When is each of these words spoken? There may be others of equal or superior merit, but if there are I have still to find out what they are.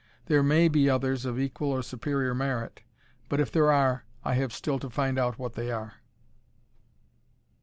There 0.25 0.41
may 0.41 0.67
be 0.67 0.89
others 0.89 1.25
of 1.25 1.39
equal 1.39 1.69
or 1.69 1.83
superior 1.83 2.33
merit, 2.33 2.81
but 3.29 3.39
if 3.39 3.51
there 3.51 3.71
are 3.71 4.03
I 4.25 4.33
have 4.33 4.51
still 4.51 4.79
to 4.79 4.89
find 4.89 5.19
out 5.19 5.37
what 5.37 5.53
they 5.53 5.69
are. 5.69 6.01